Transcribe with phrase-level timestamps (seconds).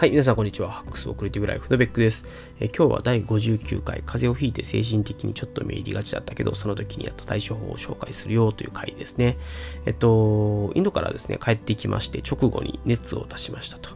[0.00, 0.70] はい、皆さんこんにちは。
[0.70, 2.26] ハックスオクリティブライフのベックです、
[2.58, 9.36] え今日は第59回、風邪をひいて精神的にちょっと目入りがちだったけど、その時にやっと対処法を紹介するよという回ですね。
[9.84, 13.90] えっと、インドからですね、帰ってきまして、直後に熱を出しましたと。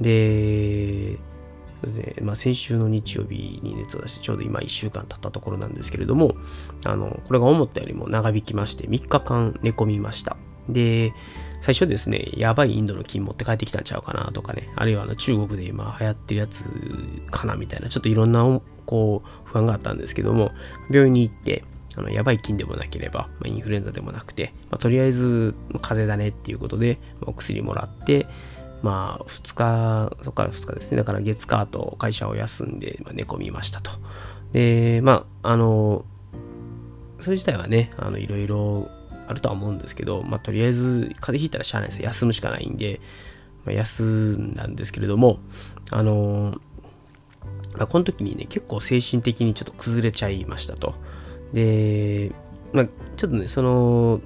[0.00, 1.20] で、
[1.84, 6.34] ねまあ、先週の日曜日に熱を出してちょうど今1週間経ったところなんですけれども
[6.82, 10.36] あのこれが思ったよりも長引きまして3日間寝込みました
[10.68, 11.12] で
[11.64, 16.62] 最初ですね、やばいインドの金持って帰ってきたんちゃうかなとかね、あるいはあの中国で今流行ってるやつ
[17.30, 18.44] かなみたいな、ちょっといろんな
[18.84, 20.52] こう不安があったんですけども、
[20.90, 21.64] 病院に行って、
[21.96, 28.26] あのやばい菌でもなければ、まあ、インフルエンザでもなくて、まあ、とりあえず風邪だねっていうことで、まあ、お薬もらって、
[28.82, 33.90] まあ2日、そこから2日ですね、だから月火と会社を休んで、まあ、寝込みましたと。
[34.52, 36.04] で、まあ、あの、
[37.20, 38.90] それ自体はね、あのいろいろ
[39.26, 42.02] あるとは思うんですけど、まあ、とりあえず風邪ひいたらしゃあないです。
[42.02, 43.00] 休むしかないんで、
[43.64, 44.02] まあ、休
[44.38, 45.38] んだんですけれども
[45.90, 46.58] あのー、
[47.76, 50.94] まあ、この時にね結構精神的にちょっと崩れちゃいましたと。
[51.52, 52.32] で、
[52.72, 54.20] まあ、ちょっとねその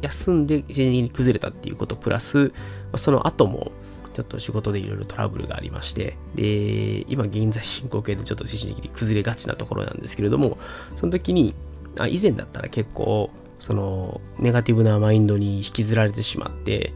[0.00, 2.52] 休んで精神的に崩れたっていうことプラス、ま
[2.92, 3.72] あ、その後も
[4.18, 10.58] ちょっと仕事でいろいろトラブルがありまして、で、今現在進行形でちょっと精神的に崩れがちなところなんですけれども、
[10.96, 11.54] その時に、
[11.98, 16.92] あ以前だったら結構そのネガティブなマインドに引きずられてしまって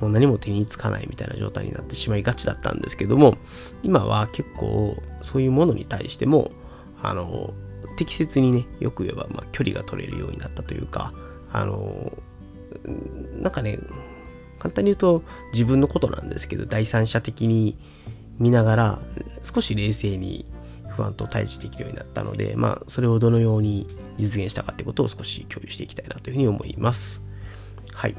[0.00, 3.36] もう何も手につかないみたいな状態になってしまいがちだったんですけども
[3.82, 6.50] 今は結構そういうものに対しても
[7.02, 7.52] あの
[7.96, 11.12] 適切にねよく言えば、まあ、距離が取れるようになったというか
[11.52, 12.12] あの
[13.40, 13.78] なんかね
[14.58, 15.22] 簡単に言うと
[15.52, 17.78] 自分のことなんですけど第三者的に
[18.38, 18.98] 見ながら
[19.42, 20.46] 少し冷静に
[20.94, 23.86] 不安と対峙できるようになったので、まあ、それをどのように
[24.18, 27.22] 実現したかってことを少し共有していきたいなというふうに思います。
[27.92, 28.16] はい。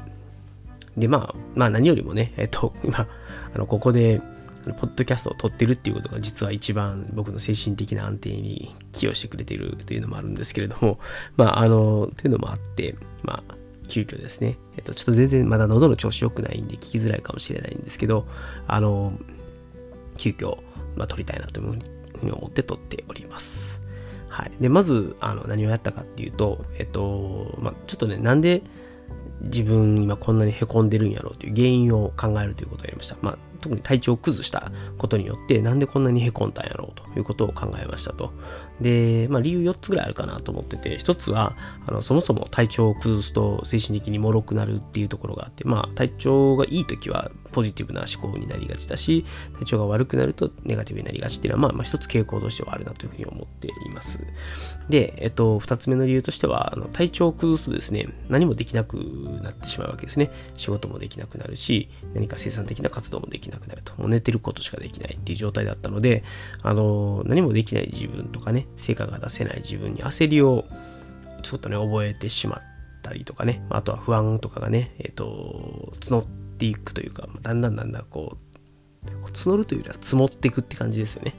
[0.96, 3.08] で、まあ、まあ何よりもね、えっと、今、
[3.54, 4.20] あの、ここで、
[4.66, 10.98] ポッドキャストを撮ってるっていうことが実は一番僕の精神的な安定に寄与してくれているというのもあるんですけれども、
[11.36, 13.54] まあ、あの、というのもあって、まあ、
[13.86, 18.26] 急遽ですね、えっと、ちょっと全然まだ喉の調子良くないんで聞きづらいかもしれないんですけど、
[18.66, 19.12] あの、
[20.16, 20.58] 急遽、
[20.96, 23.82] まあ、撮りたいなというふうにふうに思って撮っております。
[24.28, 24.52] はい。
[24.60, 28.62] で、まず、あの、何をやったかっていうと、えっと、まあ、ちょっとね、なんで
[29.40, 33.16] 自分今こんなにへこんでるんやろうという原因を考えるということをやりました。
[33.20, 38.32] まあ、特に体調を崩したことによってなんでこんなにへこんだんやろうということを考えましたと。
[38.80, 41.56] で、まあ、理由4つぐらいあるかなと思ってて1つは
[41.86, 49.24] あのそもそも体調を崩すと精神的に脆くなるっていうところがあってまあ体調がいい時はポジティブな思考になりがちだし
[49.60, 54.20] 体調が悪くなるとネガティブになりがちっていうのはまあ、まあ、一つ傾向としてはあるなというふうに思っています。
[54.90, 58.96] で、えっと、2つ目の理由としてはあの体調を崩すとですね何もできなく
[59.42, 60.30] なってしまうわけですね。
[60.54, 63.94] 仕事もできなくなるし何か生産的な活動もできなくなると。
[63.96, 66.24] もう寝てることしかできないっていう状態だったので、
[66.62, 70.66] あの、何もできない自分とかね、成果が出せない自分に焦りを
[71.42, 72.60] ちょっとね、覚えてしまっ
[73.02, 78.46] たりとかね、あとは不安とかがね、えっ、ー、と、募っていくというか、だんだんだんだんこう、
[79.30, 81.34] 募るというよりは積もっていくって感じですよね。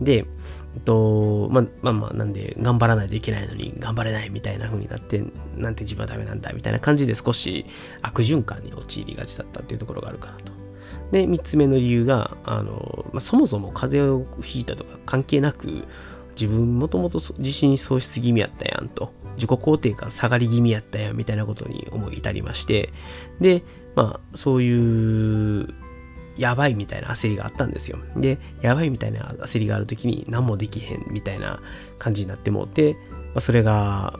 [0.00, 0.26] で、
[0.74, 5.22] えっと、まあまあまあ、なんで、頑張らないといけないのに、頑張れないみたいな風になって、
[5.56, 7.66] なんて自分はダメなんだみたいな感じで少し
[8.02, 10.52] 悪循環に陥りがちだったっていうところがあるかなと。
[11.12, 15.84] で、3つ目の理由が、あの、まあ、そもそも風邪をひいたとか関係なく、
[16.38, 22.92] 自分もともと自信喪失気味やったやんと、自己肯定感下がり気味やったやんみたいなことに思い至りまして、
[23.40, 23.62] で、
[23.96, 25.74] まあ、そういう、
[26.36, 27.98] やばいみたいな焦りがあったんですよ。
[28.14, 31.60] で、やばいみたいな焦りがある時に何もできへんみたいな
[31.98, 34.14] 感じになってもって、まあ、それが、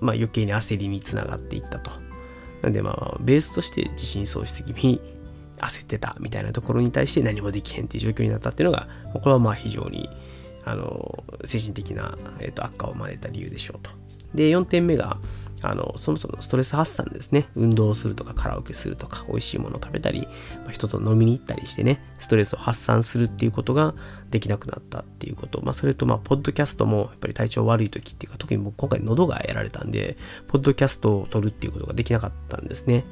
[0.00, 1.90] まあ、余計に焦りにつながっていったと。
[2.62, 5.00] なんでまあ、ベースとして自信喪失気味
[5.58, 10.08] 焦ってたみたいなところに対して何もできへんっていう状況になったっていうのが、これはまあ非常に
[10.64, 13.90] あの精神的な、えー、と悪化を招いた理由でしょうと。
[14.34, 15.18] で、4点目が、
[15.70, 17.48] あのそもそもストレス発散ですね。
[17.54, 20.28] 運動するとかカラオケするとか美味しいものを食べたり、
[20.64, 23.94] まあ、人と飲みに行ったりしてね、ストレスを発散するっていうことが
[24.30, 25.60] できなくなったっていうこと。
[25.62, 30.16] まあそれとまあポッドキャストもやっぱり体調悪い時っていうか特に僕今回喉がやられたんで、
[30.48, 33.04] ポッドキャストを撮るっていうことができなかったんですね。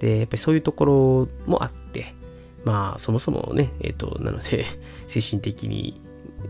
[0.00, 2.14] で、やっぱりそういうところもあって、
[2.64, 4.64] まあ、そもそもね、えっ、ー、と、なので、
[5.06, 6.00] 精神的に、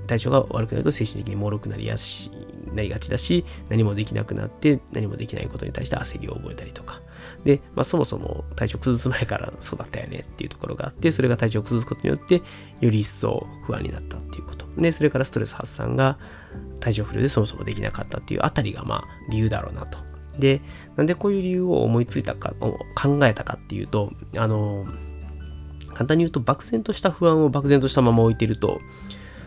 [0.07, 2.31] 体調が悪くなると精神的に脆くなりやし、
[2.75, 7.01] なりがちだし、何もできなくなって、何もできないことに対して焦りを覚えたりとか。
[7.45, 12.43] で、まあ、そもそも体調崩す前からそうだったよねっていうところがあって、それが体調崩すことによって、
[12.81, 14.67] より一層不安になったっていうこと。
[14.77, 16.19] で、それからストレス発散が
[16.81, 20.61] 体調不良でそもそもできなかったっていうあたりが、まあ、理由だろうなとで、
[20.97, 22.55] なんでこういう理由を思いついたか、
[22.95, 24.87] 考えたかっていうと、あの、
[25.95, 28.81] 簡単に言うと漠然とした不安を漠然としたまま置いてると、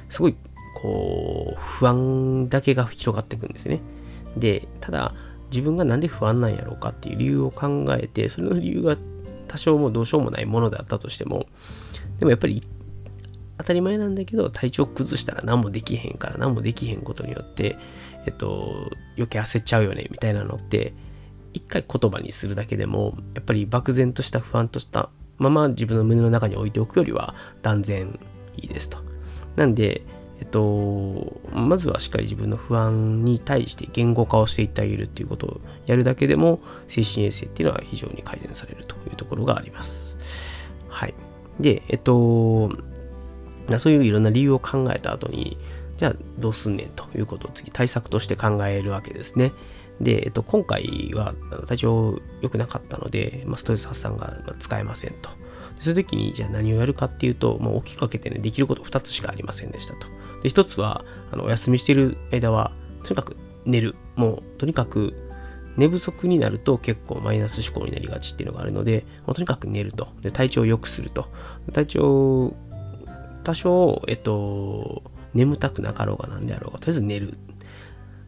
[0.09, 0.35] すごい、
[0.75, 3.81] こう、不安だけが広がっていくんですね。
[4.37, 5.15] で、ただ、
[5.49, 8.97] 自分がなんで不安なんやろうかっていう理由を考えて、その理由が
[9.47, 11.47] 多少もどうしようもないものであったとしても、
[12.19, 12.61] でもやっぱり
[13.57, 17.77] 当たり前なんだけど、体調崩したら何もできへんから、何もできへんことによって、
[18.25, 20.93] えっと、余計焦っちゃうよね、みたいなのって、
[21.53, 28.19] 一回言葉にするだけでも、やっぱり漠然とした不安としたまま自分の胸の中に置いておくよりは断然
[28.57, 28.97] いいですと。
[29.55, 30.01] なんで、
[30.39, 40.17] えっと、まずはしっかり自分の不安に対して言語化をしていってあげるっていうことをやるだけでも精神衛生っていうのは非常に改善されるというところがあります。
[40.89, 41.13] はい。
[41.59, 42.69] で、えっと、
[43.77, 45.57] そういういろんな理由を考えた後に、
[45.97, 49.53] じゃあどうすんねんということを次対策として考えるわけですね。
[50.01, 51.33] で、えっと、今回は
[51.67, 55.29] 体調良くなかったので、まあ、ストレス発散が使えませんと。
[55.79, 60.07] そういう時に、じゃあ何をやるかっていうと、もう大きく分けてね、できること2つしかありませんでしたと。
[60.45, 62.71] で、1つは、あのお休みしている間は、
[63.03, 63.95] とにかく寝る。
[64.15, 65.15] もう、とにかく
[65.75, 70.07] 寝不足になると結構マイナス思考になりがちっていうのがあるので、もうとにかく寝ると。
[70.21, 71.29] で、体調を良くすると。
[71.73, 72.55] 体調、
[73.43, 75.01] 多少、えっと、
[75.33, 77.33] 眠たくなかろうが何であろうが、とりあえず寝る。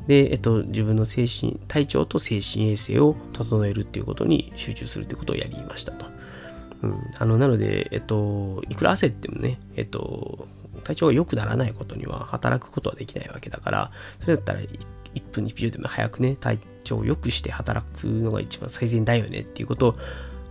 [0.08, 6.06] で、えっと、自分の精神、体調と精神衛生を整えるっていうことに集中するっていうことをやりましたと。
[6.82, 10.48] うん、あのなので、えっと、いくら焦ってもね、えっと、
[10.88, 13.92] 体調が良くならないことには働くことはできないわけだから、
[14.22, 14.80] それだったら1
[15.34, 19.96] 分2秒でも早くね、体調を良くして働くのが一番最善だよねっていうことを、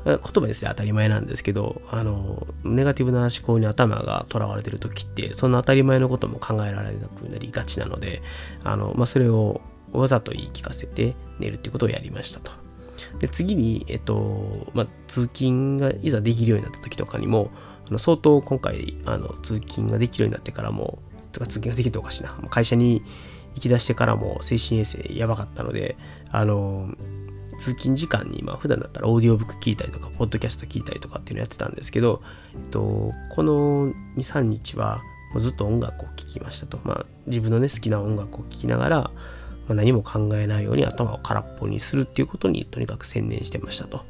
[0.04, 8.20] 言葉ですね、当たり前なんですけど、あの、ネガティブな思考に頭がとらわれてる時って、そんな当たり前のことも考えられなくなりがちなので、
[8.62, 9.62] あの、まあ、それを
[9.92, 12.52] わざと言い聞かせて寝るっていうことをやりましたと。
[13.20, 17.50] で、次に、えっと、まあ、通勤がいざできるようになった時とかにも、
[17.98, 20.98] 相当今回、あの、通勤ができるようになってからも、
[21.32, 23.02] とか通勤ができるとおかしいな、会社に
[23.54, 25.96] 行き出してからも精神衛生やばかったので、
[26.30, 26.94] あの、
[27.58, 32.22] 通勤時間に、まあ普段だったらオーディオブック聞いたりとか、ポッドキャスト聞いたりとかっていうのやってたんですけど、
[32.54, 35.00] えっと、この2、3日は
[35.38, 36.78] ずっと音楽を聴きましたと。
[36.84, 38.96] まあ自分のね、好きな音楽を聴きながら、
[39.68, 44.04] まあ、何も考えないように頭を空っぽにするっていうことにとにかく専念してましたと。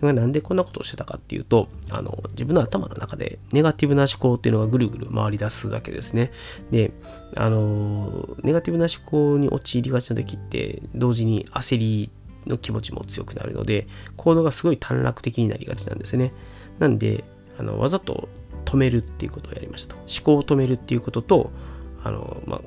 [0.00, 6.32] なんでこんなことをしてたかっていうと、あの、自分の頭の中でネガティブな思考っていうのがぐるぐる回り出すわけですね。
[6.70, 6.92] で、
[7.36, 12.10] あの、ネガティブな思考に陥りがちな時って、同時に焦り
[12.46, 13.86] の気持ちも強くなるので、
[14.16, 16.32] 行動がすごい短絡的になりがちなんですね。
[16.78, 17.24] なんで、
[17.58, 18.30] あのわざと
[18.64, 20.00] 止めるっていうことをやりましたと。
[20.00, 21.50] 思考を止めるっていうことと、
[22.02, 22.60] あの、まあ、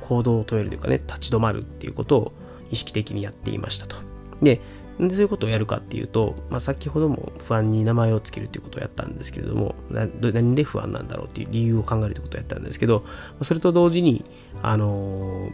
[0.00, 2.32] 行動を止めるというかね、立ち止まるっていうことを
[2.70, 3.96] 意識的にやっていましたと。
[4.42, 4.60] で、
[5.08, 13.04] でそういうことをやるかっていうと、まあ、先ほども不安に名前をつけるっていうことをやったんですけれども、何で不安なんだろうっていう理由を考えるってことをやったんですけど、
[13.42, 14.24] それと同時に、
[14.62, 15.50] あのー、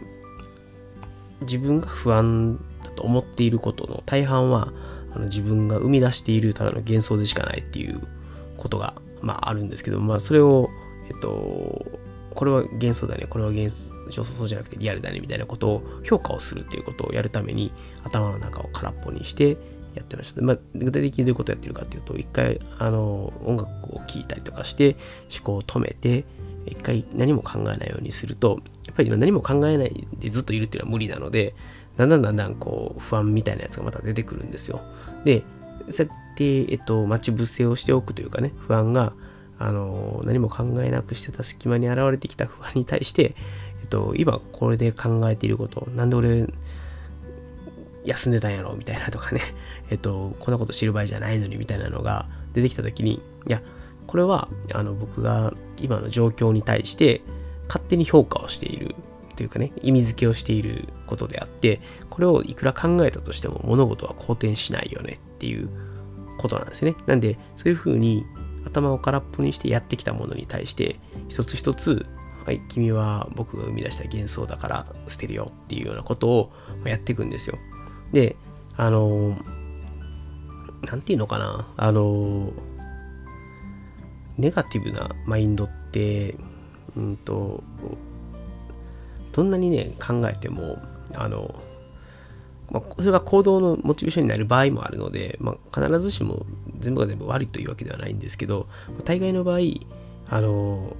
[1.41, 4.69] 自分が不安だと思っていることの大半は
[5.15, 8.01] あの自分が生み出しているただの幻想でしかないっていう
[8.57, 10.69] ことが、まあ、あるんですけど、まあ、それを、
[11.09, 11.85] えっと、
[12.37, 17.71] これは幻想だね、これは幻想じゃなくてリアルだねみたいなことを評価をするっていうことをやるために
[18.03, 19.57] 頭の中を空っぽにして
[19.95, 20.43] やってました。
[20.43, 24.95] まあ、具体的にどういうことをやってるかっていうと、一回あの音楽を聴いたりとかして
[25.35, 26.25] 思考を止めて、
[26.67, 31.55] 一回何も考えないようにすると、やっぱり何も考えないでずっといるっていうのは無理なので、
[31.95, 34.79] だんだんだんだんこう不安みたいなやつがまた出てくるんですよ。
[35.25, 35.41] で、
[35.89, 39.13] そうやって、えっと、待ち伏せをしておくというかね、不安が、
[39.59, 43.35] あの、何も考えなくしてた隙間に現れてきた不安に対して、
[43.81, 46.47] えっと、今これで考えていること、なんで俺、
[48.05, 49.41] 休んでたんやろみたいなとかね、
[49.89, 53.61] えっと、こんなこと知る場合じゃないのにみたいなのが出てきたときに、いや、
[54.05, 57.21] これは、あの、僕が今の状況に対して
[57.67, 58.95] 勝手に評価をしている
[59.35, 65.69] というかね、意味付けをしていることであって、これをいくら考えたとしても物事は好転しないよねっていう
[66.37, 66.95] ことなんですね。
[67.05, 68.25] なんで、そういうふうに
[68.67, 72.05] 頭を空っぽにしてやってきたものに対して、一つ一つ、
[72.45, 76.51] はい、君は僕が生み出した幻想だから捨てるよっていうようなことを
[76.85, 77.57] やっていくんですよ。
[78.13, 78.35] で、
[78.77, 79.35] あの、
[80.83, 82.53] なんていうのかな、あの、
[84.37, 86.35] ネガティブなマインドって、
[86.95, 87.63] うんと、
[89.33, 90.77] どんなにね、考えても、
[91.15, 91.53] あの、
[92.69, 96.45] まあ、それが行動のモチベーションになる場合もあるので、まあ、必ずしも
[96.79, 98.67] 全部が全部悪いというわけではないんですけど、
[99.05, 99.59] 大概の場合、
[100.29, 100.95] あの、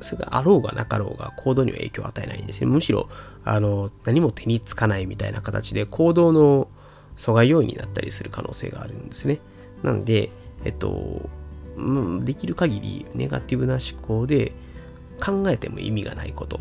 [0.00, 2.66] それがあろうがなかろうが行動には影響を与えないんですね。
[2.66, 3.08] むしろ、
[3.44, 6.68] あの、何も手につかないみたいな形で行動の
[7.16, 9.40] 阻害要因になったりする可能性があるんですね。
[9.82, 10.30] なんで、
[10.64, 11.28] えっと、
[12.24, 14.52] できる限りネガティブな思考で
[15.22, 16.60] 考えても意味がないこと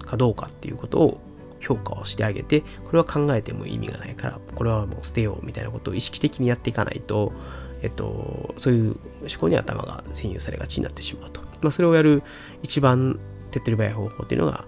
[0.00, 1.20] かどうかっていうことを
[1.62, 7.32] 評価をしてあげてこれは考えても意味がないからこれはもう捨てようみたいなことを意識的にやっていかないと、
[7.82, 12.22] えっと、そういう思考に頭が占有されがちになってしまうと、まあ、それをやる
[12.62, 13.18] 一番
[13.50, 14.64] 手っ取り早い方法っていうのが、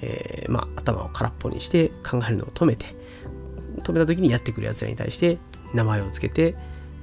[0.00, 2.86] えー、まあ、頭を空っぽにして考えるのを止めて
[3.82, 5.38] 止めた時にやってくるやつらに対して
[5.74, 6.56] 名前をつけて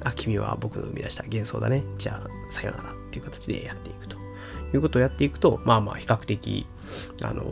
[0.04, 1.82] あ君は僕の生み出した幻想だね。
[1.98, 4.26] じゃあさようならっていう形でやっていくと。
[4.74, 6.66] いうことをやっていくとまあまあ比較的
[7.24, 7.44] あの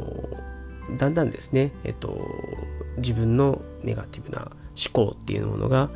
[0.97, 2.17] だんだんですね、えっと、
[2.97, 5.89] 自分のネガティブな思考っていうものが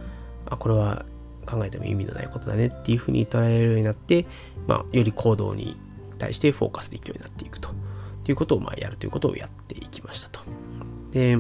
[0.46, 1.06] あこれは
[1.46, 4.26] 考えても意味のないことだねっていうふうに捉えるようになって、
[4.68, 5.76] まあ、より行動に
[6.20, 7.70] 対してフォーカスできるようになっていくと
[8.28, 10.42] いうことをまあやるということをやっていきましたと。
[11.12, 11.38] で、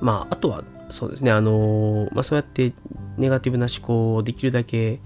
[0.00, 2.72] まあ、あとはそうですね、あのまあ、そうやって
[3.16, 5.00] ネガティブな思考をできるだけ、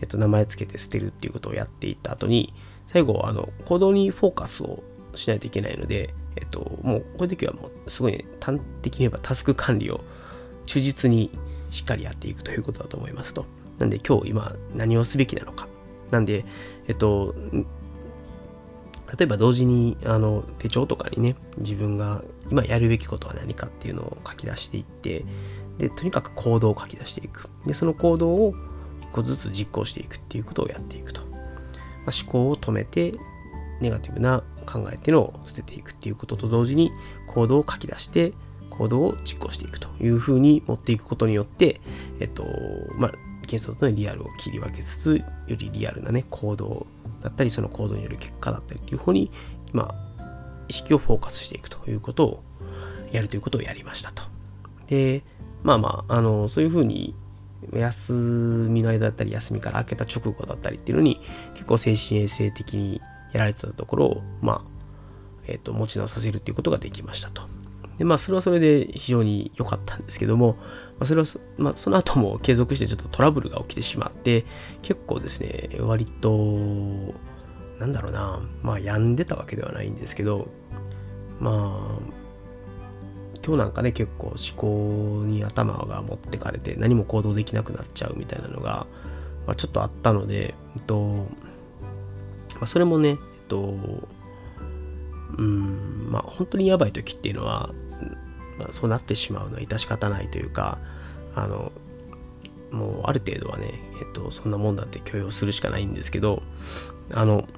[0.00, 2.52] えっと、名前つけて捨てるっていうことをやっていった後に、
[2.88, 4.82] 最後、あの行動にフォーカスを
[5.14, 10.00] しないといけないので、えっと、もうこういう時はもうすごい、端的に言えばタスク管理を
[10.66, 11.30] 忠実に
[11.70, 13.44] しっかりやっていくということだと思いますと。
[13.78, 15.66] なんで今日今何をすべきなのか。
[16.10, 16.44] なんで、
[16.88, 17.34] えっと、
[19.18, 25.24] 例えば同時にあの手帳とかにね、自分が今やるべきことは何かっていうのを書き出していって、
[25.78, 27.48] で、とにかく行動を書き出していく。
[27.66, 28.54] で、その行動を
[29.02, 31.22] 一個ずつ実行していくっていうことをやっていくと。
[31.22, 31.28] ま
[32.08, 33.14] あ、思考を止めて、
[33.80, 36.90] ネガティブな考えっていうのを捨てていくっていうことと同時に
[37.26, 38.32] 行動を書き出して
[38.72, 41.80] 行動を実行していくというふうに持っていくことによって、
[42.20, 42.44] えっと、
[42.96, 46.86] まあ、幻想とのリアルを切り分けつつ、よりリアルなね、行動
[47.22, 49.30] だったり、その行動による結果だったりっていう方に、
[49.72, 50.24] まあ、
[50.68, 52.42] 意識をフォーカスしていくということを
[53.12, 54.22] やるということをやりましたと。
[54.86, 55.22] で、
[55.62, 57.14] まあまあ、あの、そういうふうに
[57.72, 61.20] 休みの間だったり、休みから明けた直後だったりっていうのに、
[61.54, 63.00] 結構精神衛生的に
[63.32, 64.72] やられてたところを、まあ、
[65.46, 67.42] えっ、ー、と、持ち直させるっていうことができましたと。
[67.98, 70.56] で、まあ、それはそれで非常に良かったんですけども、
[70.98, 74.44] まあ、それはそ、まあ、その後も継続してちょっとトラブルが起きてしまって、
[74.82, 76.30] 結構ですね、割と、
[77.78, 80.48] なんだろうな、まあ、病んでたわけではないんですけど、
[81.40, 82.22] まあ、
[83.44, 88.86] 今日なんかね、結構思考に頭が持ってかれて、何も行動できなくなっちゃうみたいなのが、
[89.46, 91.26] まあ、ちょっとあったので、えっと、
[92.62, 93.16] まあ、それもね、えっ
[93.48, 93.74] と、
[95.36, 97.70] うん、まあ、本当にやばい時っていうのは、
[98.56, 100.78] まあ、そうなってしまうのは致し方ないというか、
[101.34, 101.72] あの、
[102.70, 106.40] もうある程度はね、えっと、そんなもんだって許容するしかないんですけど、
[107.12, 107.48] あの、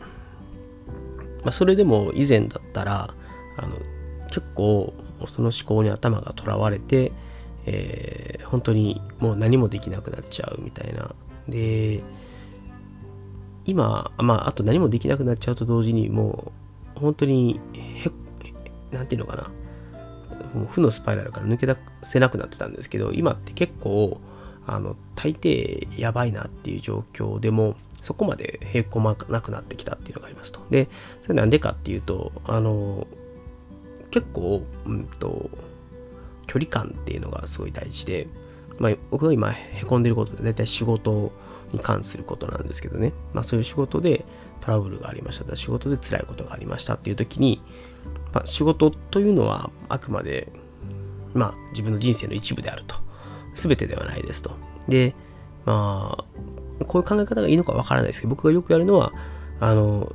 [1.42, 3.14] まあ、それでも以前だったら、
[3.58, 3.76] あの、
[4.28, 4.94] 結構、
[5.26, 7.12] その思考に頭がとらわれて、
[7.66, 11.14] えー、本当にもう何もできなくなっちゃうみたいな。
[11.46, 12.02] で、
[13.64, 16.52] 今、まあ、あと何もできなくなっちゃうと同時に、も
[16.97, 18.11] う本当にへ
[18.94, 19.50] なんていうのかな。
[20.54, 24.21] もう負のスパイラルから抜け出せなくなってたんですけど今って結構
[24.66, 30.61] あの大抵やばいなっていう状況でもそこまでへこまなくなってきたっていうのがありますと。
[30.71, 30.88] で
[31.23, 33.06] それなんでかっていうとあの
[34.11, 35.50] 結構、うんと、
[36.47, 38.28] 距離感っていうのがすごい大事で、
[38.78, 41.33] まあ、僕が今へこんでることで大体仕事
[41.75, 44.25] に関することなんですけどね、まあ、そういう仕事で
[44.61, 45.57] トラブルがありました。
[45.57, 47.61] 仕事で辛いことがありましたっていう時に、
[48.33, 50.49] まあ、仕事というのはあくまで、
[51.35, 53.04] まあ、自分の人生の一部であると。
[53.54, 54.50] 全てではないですと。
[54.88, 55.14] で
[55.64, 59.12] まあこういう考え方がいいのかわからないですけど僕がよくやるのは
[59.61, 60.12] あの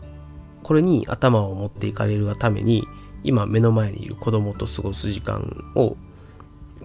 [0.63, 2.85] これに頭を持っていかれるがために
[3.23, 5.95] 今目の前にいる子供と過ごす時間を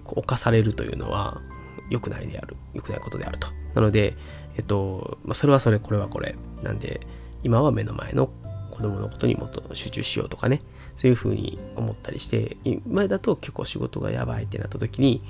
[0.03, 1.41] 侵されるというのは
[1.89, 3.47] 良くないである良くないことであると。
[3.75, 4.15] なので
[4.57, 6.35] えっと、まあ、それはそれこれはこれ。
[6.63, 7.01] なんで
[7.43, 8.29] 今は目の前の
[8.71, 10.61] 子供のことにもっと集中しようとかね。
[10.95, 12.57] そういうふうに思ったりして
[12.87, 15.21] 前だと結構仕事がやばいってなった時に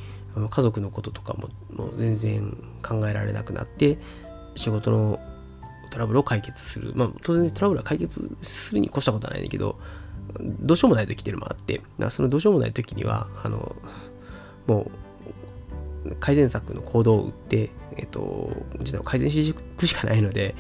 [0.50, 3.98] 家族のこととかももう全然考えられなくなって
[4.56, 5.20] 仕事の
[5.90, 6.94] トラブルを解決する。
[6.96, 9.80] まあ当然トラブルは解決するに越したことはないんだけど
[10.40, 11.82] どうしようもない時っていうのもあって。
[12.12, 13.76] そのどうしようもない時にはあの
[14.68, 14.92] も
[16.06, 20.56] う改善策の行動を打って、えっと、実は改善していくしかないので、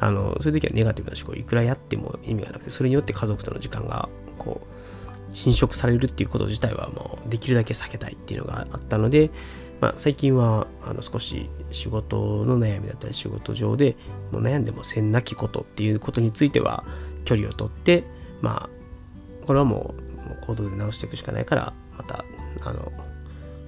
[0.00, 9.30] あのそういう時はネガティブな思考いくらやっても意味がなくてそれによって家族との時間がこう侵食されるっていうこと自体はもうできるだけ避けたいっていうのがあったので、
[9.80, 13.96] まあ、最近はあの少し仕事の悩みだったり仕事上で
[14.32, 16.84] もう悩んでもせんなきことっていうことについては
[17.24, 18.04] 距離をとって
[18.40, 22.24] まあこれはもうもう行動で直していくしかないからまた
[22.62, 22.92] あの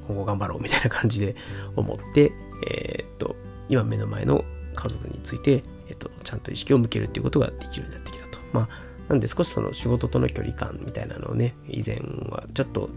[0.06, 1.36] 今後頑張ろうみたいな感じで
[1.76, 2.32] 思って、
[2.66, 3.36] えー、っと
[3.68, 8.38] 今目の前の家族について、えっと、ちゃんと意識を向けるっていうことができるようになってきたと。
[8.52, 8.68] まあ、
[9.08, 12.90] なんで少しその仕事との距離感みたいなのをね、以前はちょっと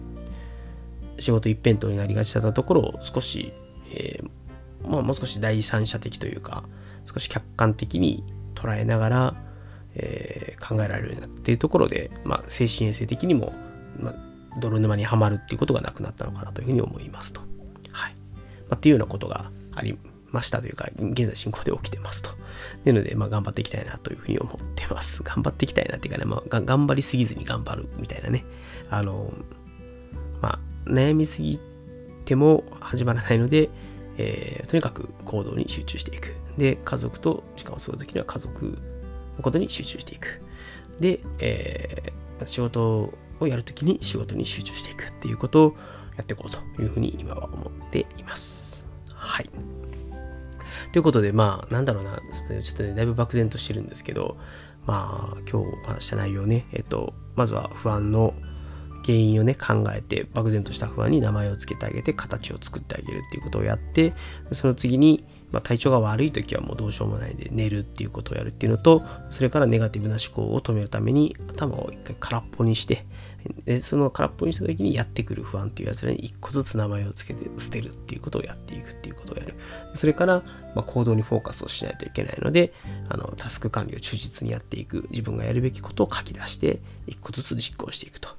[1.20, 3.54] 仕事一辺倒になりがちだったところを少し、
[3.94, 6.64] えー、まあ、もう少し第三者的というか、
[7.06, 8.24] 少し客観的に
[8.56, 9.36] 捉えながら、
[9.96, 13.54] えー、考えられるようになっているところで、まあ、精神衛生的にも、
[14.00, 14.16] まあ、
[14.60, 17.42] 泥沼にはまるっていうことがなくなったのかなというふうに思いますと。
[18.70, 19.98] まあ、っていうようなことがあり
[20.32, 22.30] ましたというか、現在進行で起きてますと。
[22.84, 25.24] なので、まあ、頑張っていきたいなというふうに思ってます。
[25.24, 28.46] 頑張っていきたいなっていうかね、まあ、頑張りすぎずに頑張るみたいなね。
[28.90, 29.34] あの、
[30.42, 31.60] まあ、悩みすぎ
[32.26, 33.70] ても始まらないので、
[34.18, 36.34] えー、とにかく行動に集中していく。
[36.58, 38.78] で、家族と時間を過ごすときには家族
[39.38, 40.42] のことに集中していく。
[41.00, 45.76] で、えー、仕事をやるときに仕事に集中していくっていうことを
[46.18, 48.88] やっていこうというふうに今は思っています。
[49.14, 49.50] はい。
[50.92, 52.22] ということで、まあ、なんだろうな、
[52.62, 54.38] ちょっとね、だいぶ漠然としてるんですけど、
[54.86, 58.34] まあ、今日お話した内容ね、えっと、まずは不安の
[59.06, 64.14] 原因をね、考えて、漠然とした不安に名前を付けてあげて、形を作ってあげるっていうことをやって、
[64.52, 73.06] その次に、まあ、体調が悪い時はもうどうしようもないで寝るっていうことをやるっていうのと、それからネガティブな思考を止めるために頭を一回空っぽにして、
[73.66, 79.56] でその空っぽにした時にやってくる不安っていうやつらに一個ずつ名前を付けて捨てるっていうことをやっていくっていうことをやる。
[79.96, 80.44] それから、
[80.76, 82.74] ま、行動にフォーカスをしないといけないので、
[83.10, 85.08] あのタスク管理を忠実にやっていく。
[85.10, 88.30] 自分がやるべきことを書き出して、一個ずつ実行していくと。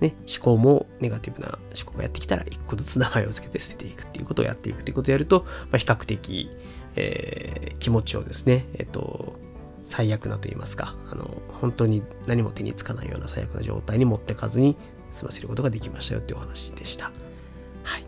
[0.00, 6.50] ね、思考もネガティブな思考がやってきたら一個ずつ名前を付けて捨てていくっていうことをやっていくっていうことをやると、まあ、比較的、
[6.96, 9.38] えー、気持ちをですね、えっと、
[9.90, 14.76] 最悪なと言いますか、あの、本当に何も手につかないような最悪な状態に持ってかずに
[15.10, 17.10] 済ませることができましたよっていうお話でした。
[17.82, 18.04] はい。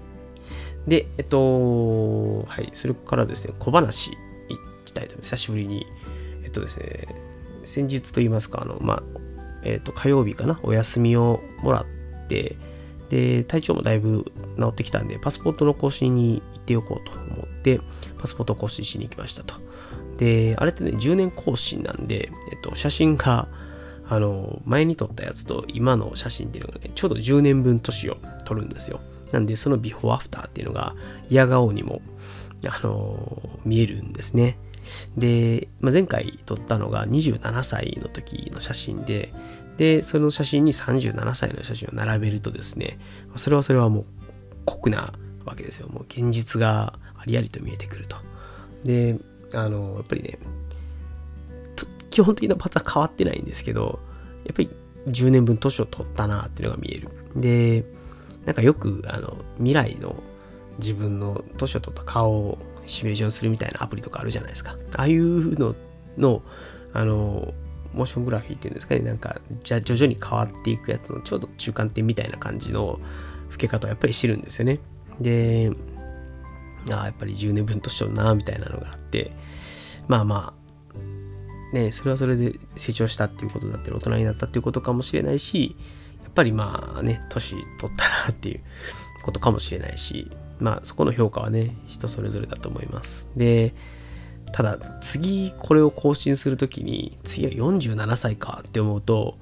[0.87, 4.17] で、えっと、はい、それからですね、小話い
[4.85, 5.21] きたいと。
[5.21, 5.85] 久しぶりに。
[6.45, 7.09] えっとですね、
[7.65, 9.02] 先日と言いますか、あの、まあ、
[9.65, 12.56] えっと、火曜日かな、お休みをもらって、
[13.09, 17.80] で、体調もだいぶ治ってきたんで、パスポートの更新に行っておこうと思って、
[18.19, 19.72] パスポートを更新しに行きましたと。
[20.23, 23.49] で、あれってね、10年更新なんで、えっと、写真が、
[24.08, 29.00] あの、前に撮ったやつと今の写真っていうのがね、ちょうど10年分年を撮るんですよ。
[29.32, 30.95] なんで、そのビフォーアフターっていうのが、
[31.28, 32.02] 嫌顔にも、
[32.69, 34.58] あの、見えるんですね。
[35.17, 39.32] で、まあ、前回撮ったのが27歳の時の写真で、
[39.76, 42.97] で、その写真に37歳の写真を並べるとですね、
[43.35, 44.04] それはそれはもう
[44.67, 45.89] 酷なわけですよ。
[45.89, 48.17] もう現実がありありと見えてくると。
[48.85, 49.19] で、
[49.54, 50.38] あの、やっぱりね、
[52.10, 53.99] 基本的なパーツは変わってないんですけど、
[54.45, 54.71] やっぱり
[55.08, 57.08] 10年分年を取ったなっていうのが見える。
[57.34, 57.84] で、
[58.45, 60.17] なんかよく、あの、未来の
[60.78, 64.76] 自分の年を取った顔をシミュレーションするみたいなアプリとかあるじゃないですか。
[64.97, 65.75] ああいうの
[66.19, 66.43] の、
[66.93, 67.54] あの、
[67.95, 73.00] モーショングラフィーっていうんですかね、なんか、じゃ徐々に変わっていくやつのちょうど中間点みたいな感じの
[73.50, 74.80] 老け方をやっぱりしてるんですよね。
[75.21, 75.71] で、
[76.90, 79.32] ああ、やっぱり10年分年取るな、みたいなのがあって、
[80.08, 80.62] まあまあ、
[81.73, 85.76] ね、それはそれで成長したっていうことだったり、大人になったっていうことかもしれないし、
[86.23, 88.60] やっぱりまあね、年取ったなっていう
[89.23, 93.28] ことかもしれないし、まあそこの評価はね、人それぞれだと思います。
[93.36, 93.75] で、
[94.52, 99.38] ただ次これを更新するときに、次は47歳かって思うと、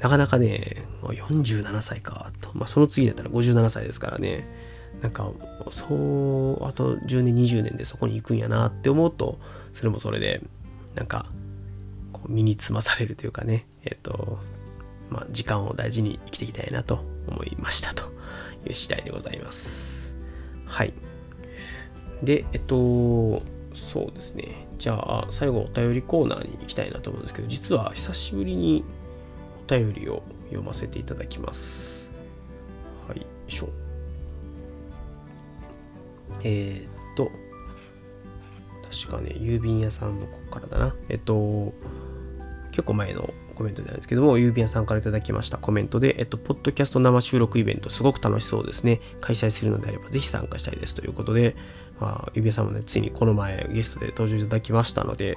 [0.00, 2.50] なかなかね、47歳かと。
[2.54, 4.46] まあその次だったら57歳ですからね、
[5.02, 5.30] なんか、
[5.70, 9.38] そう、あと10年、20年でそこに行くんやなって思うと、
[9.72, 10.40] それもそれで、
[10.94, 11.26] なんか、
[12.12, 14.38] こう身につまされるというかね、えっ、と、
[15.10, 18.04] まあ、時間を大事に生きていきたいなと思いましたと
[18.66, 20.16] いう次第でございます。
[20.64, 20.92] はい。
[22.22, 23.42] で、えっと、
[23.74, 24.66] そうですね。
[24.78, 28.84] じゃあ、最後お便りコーナーに行きたいなと思うんですけど、実は久しぶりに
[29.66, 32.12] お便りを読ませていただきます。
[33.06, 33.68] はい、しょ。
[36.42, 37.30] えー、っと、
[38.90, 40.94] 確かね、郵便屋さんのここからだな。
[41.08, 41.72] えっと、
[42.70, 49.00] 結構前のコメントなんですけども、郵便屋さんから頂きましたコメントで、えっと、ポッドキャスト生収録イベント、すごく楽しそうですね。
[49.20, 51.56] 開催するのであれば、ぜひ参加したいですということで、
[52.00, 55.36] まあ、指輪さんもね、ついにこの前ゲストで登場いただきましたので、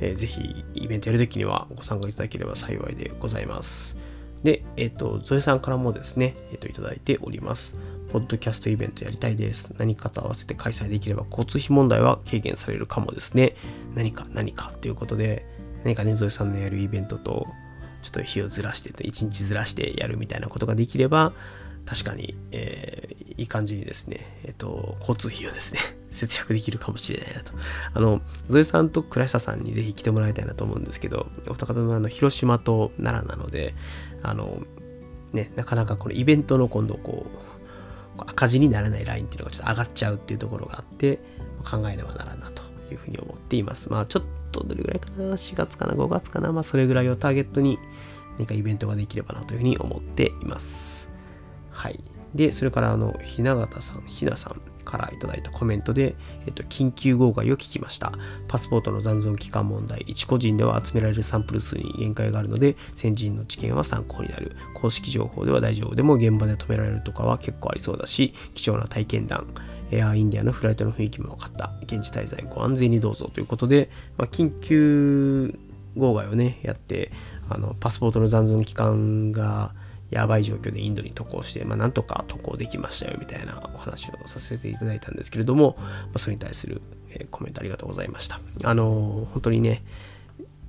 [0.00, 3.96] えー、ぜひイベントやるときにはご参加いただければ幸いでございます。
[4.42, 7.78] で、えっ、と、ゾエさんからもですね、えっ、と、いただいております。
[8.12, 9.74] ポッドキャストイベントやりたいです。
[9.78, 13.56] 何かと合わせて開催できれば交通費問題は軽減されるかもですね。
[13.94, 15.46] 何か何かということで、
[15.82, 17.46] 何かね、ゾエさんのやるイベントと、
[18.02, 21.32] ちょっと日をずらして、1日ずらしてやるみたいなことができれば、
[21.86, 25.80] 確かに、えー、いい感じにですね、えっ、と、交通費をですね、
[26.12, 27.52] 節約できるかもしれないなと。
[27.94, 33.74] あの、ゾエさんと倉下さんにぜひ来てもらいたいなと思うんですけど、お二方のあの広島と奈良なので、
[34.22, 34.62] あの、
[35.32, 37.38] ね、なかなかこのイベントの今度こう、
[38.18, 41.18] 赤字にならないラインっていうのがちょっと上がっちゃうっていうところがあって、
[41.64, 43.90] 考えねばならんなというふうに思っています。
[43.90, 47.78] まあちょっとどれぐらいかな、4月かな、5月かな、まあそれぐらいをターゲットに
[48.38, 51.10] 何かイベントができればなというふうに思っています。
[51.70, 52.00] はい。
[52.34, 56.14] で、それからあの、雛形さん、ひなさんからいただいたコメントで、
[56.46, 58.12] えっと、緊急号外を聞きました。
[58.48, 64.56] パスポートの残存期間問題、一個人では集められるサンプル数に限界があるので、先人の知見は参考になる。
[64.74, 69.46] 公式情報では大丈夫でも現場で止められるとかは結構ありそうだし、貴重な体験談、
[69.90, 71.72] エアインディアのフライトの雰囲気も分かった。
[71.82, 75.58] 現地滞在ご安全にどうぞということで、まあ、緊急
[75.96, 77.12] 号外をね、やって、
[77.48, 79.74] あのパスポートの残存期間が
[80.12, 88.38] やばい状況でインドに渡航して、まあ、なんとか渡航できましたよみたいなお話をさせていただいたんですけれども、まあ、それに対する、えコメントありがとうございました。
[88.64, 89.82] あの本当にね、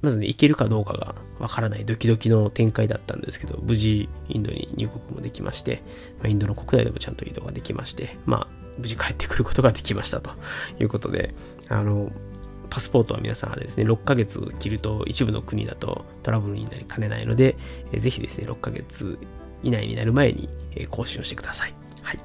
[0.01, 5.81] まずね、行けるかどうかがわからないドキドキの展開だったんですけど、無事インドに入国もできまして、
[6.21, 10.31] ま、インドの国内でもちゃんと移動ができまして、まあ、無事帰ってくることができましたと
[10.79, 11.33] いうことで、
[11.69, 12.11] あの、
[12.73, 17.55] パスポートは皆さんあれですね、6ヶ月切ると一部の国だとトラブルになりかねないので、
[17.91, 19.19] えー、ぜひですね、6ヶ月
[19.61, 21.75] 以内になる前に、え更新をしてください。
[22.01, 22.17] はい。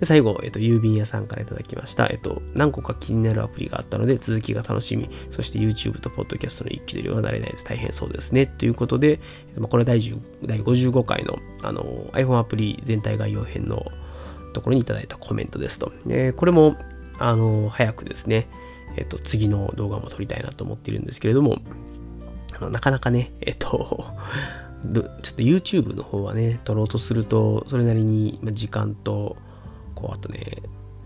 [0.00, 2.06] で最後、えっと、郵便屋さんからいただきました。
[2.06, 8.46] えっと、何個か気になるアプリがあったので、続きが楽しみ、そして YouTube と Podcast の一気取りは慣れないと大変そうですね。
[8.46, 9.20] ということで、
[9.58, 10.00] まあ、これ第
[10.46, 13.84] 第55回のあの iPhone アプリ全体概要編の
[14.54, 15.92] ところにいただいたコメントですと。
[16.06, 16.74] でこれも、
[17.18, 18.46] あの、早くですね、
[18.96, 21.58] えっと、次の動画も撮りたいなと思っているんですけれども、
[22.56, 24.04] あのなかなかね、えっと、
[24.84, 29.36] ちょっと YouTube の方はね、撮ろうとすると、それなりに時間と、
[29.94, 30.62] こう、あとね、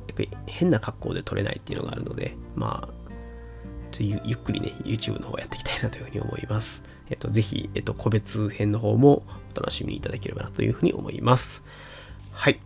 [0.09, 3.00] やっぱり変な格好で撮れないっていうのがあるので、まあ、
[3.90, 6.85] ちょゆゆっくりね、YouTube の方やっていきたいなというふうに思います。
[7.11, 11.64] えっと、ぜひ、えっと、個別編の方もお楽しみいただければなというふうに思います。
[12.31, 12.61] はい。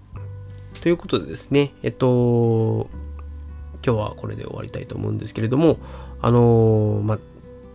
[0.83, 2.91] ということでですね、えっと、
[3.85, 5.79] 今日はこれで終わりたいと思うんですけれども、
[6.23, 7.19] あのー、まあ、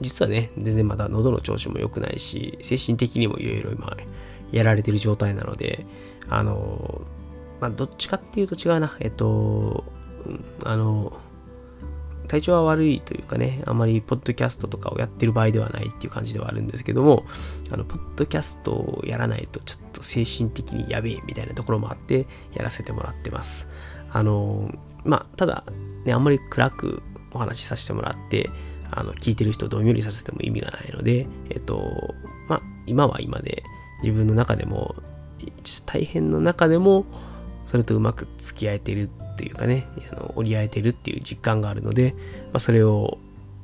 [0.02, 3.96] 実はね、全然まだ喉の調子も良くないし、精神的にもいろいろ今、
[4.52, 5.86] やられてる状態なので、
[6.30, 9.84] あのー、まあ、どっちかっていうと違うな、えっと、
[10.64, 11.14] あの
[12.30, 17.26] 体調は悪いというかね、あまりポッドキャストとかをやってる場合ではないっていう感じではあるんですけども、
[17.72, 23.68] あの、ポッドキャストをやらないとちょっと精神的にやべえみたいなところもあってやらせてもらってます。
[24.12, 24.72] あの、
[25.04, 25.64] まあ、ただ、
[26.06, 28.50] ね、あんまり暗くお話しさせてもらって、
[28.92, 32.16] あの聞いてる人をどんよりさせても意味がないので、えっと、
[32.48, 33.64] まあ、今は今で
[34.02, 34.96] 自分の中でも、
[35.86, 37.06] 大変の中でも、
[37.66, 43.18] それとうまく付き合えてるっていうかね、あの折り合えてるっていう実感があるので、まあ、それを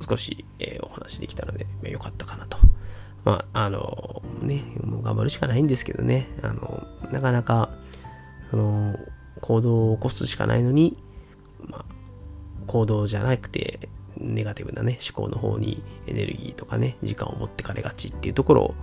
[0.07, 2.57] 少し、えー、お話できたので、まあ、よかったかなと。
[3.23, 7.69] まあ、あの、ね、もう頑張るしかないんですけどね、あの、なかなか、
[8.51, 8.95] その、
[9.41, 10.97] 行動を起こすしかないのに、
[11.67, 11.94] まあ、
[12.67, 18.75] 行動じゃなくて、ネガティブなね、思考の方にエネルギーとかね、時間を持ってかれがちっていうところを、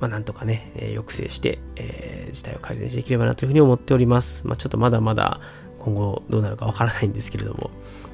[0.00, 4.46] まあ、なんとかね、えー、抑制して、えー、事態を改善していければなというふうに思っております。
[4.46, 5.40] まあ、ちょっとまだまだ
[5.80, 7.70] 今後どうなるかわからないんですけれども、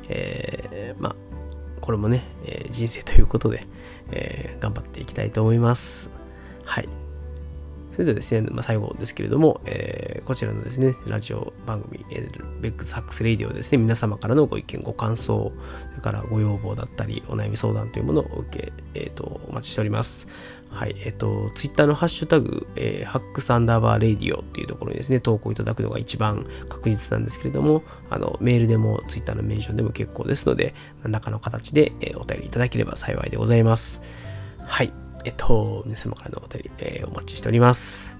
[0.08, 1.16] えー、まあ、
[1.80, 3.66] これもね、え人生ということで、
[4.10, 6.10] え頑張っていきたいと思います。
[6.64, 7.03] はい。
[7.94, 15.52] それではですね、まあ、最後ですけれども、えー、こちらのですね、ラジオ番組、えー、ベックスハックスレイディオですね、皆様からのご意見、ご感想、
[15.90, 20.26] それからご要望だったり、お悩み相談というものを受け、えっ、ー、と、お待ちしております。
[20.70, 34.02] はい、えっ、ー、と、ツイッターのハッシュタグ、えー、ハックスアンダーバーレイディオっていうところにですね、投稿いただくのが一番確実なんですけれども、あの、メールでもツイッターのメンションでも結構ですので、何らかの形で、えー、お便りいただければ幸いでございます。
[34.66, 35.03] はい。
[35.24, 38.18] えっと、皆様からのお便り、えー、お待ちしております。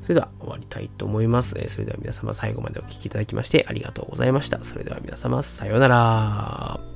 [0.00, 1.54] それでは終わりたいと思います。
[1.58, 4.62] えー、それでは皆様最後までお聴きいただきましてありがとうございました。
[4.64, 6.91] それでは皆様さようなら。